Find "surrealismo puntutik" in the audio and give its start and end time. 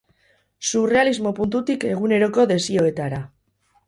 0.69-1.85